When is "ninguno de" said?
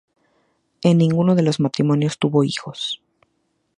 0.97-1.43